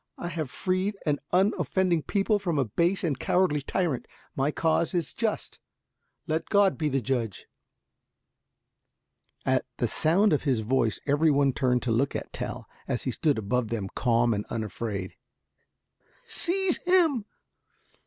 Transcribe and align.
I 0.17 0.29
have 0.29 0.47
but 0.47 0.55
freed 0.55 0.97
an 1.05 1.19
unoffending 1.31 2.01
people 2.01 2.39
from 2.39 2.57
a 2.57 2.65
base 2.65 3.03
and 3.03 3.19
cowardly 3.19 3.61
tyrant. 3.61 4.07
My 4.35 4.49
cause 4.49 4.95
is 4.95 5.13
just, 5.13 5.59
let 6.25 6.49
God 6.49 6.75
be 6.75 6.89
the 6.89 7.01
judge." 7.01 7.45
At 9.45 9.63
the 9.77 9.87
sound 9.87 10.33
of 10.33 10.41
his 10.41 10.61
voice 10.61 10.99
every 11.05 11.29
one 11.29 11.53
turned 11.53 11.83
to 11.83 11.91
look 11.91 12.15
at 12.15 12.33
Tell, 12.33 12.67
as 12.87 13.03
he 13.03 13.11
stood 13.11 13.37
above 13.37 13.67
them 13.67 13.89
calm 13.93 14.33
and 14.33 14.43
unafraid. 14.45 15.17
"Seize 16.27 16.77
him!" 16.77 17.25